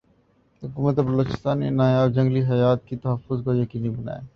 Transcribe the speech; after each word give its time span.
حکومت 0.61 0.95
بلوچستان 0.99 1.57
ان 1.63 1.73
نایاب 1.77 2.09
جنگلی 2.15 2.41
حیات 2.51 2.79
کی 2.87 2.95
تحفظ 3.03 3.37
کو 3.43 3.51
یقینی 3.53 3.89
بنائے 3.89 4.21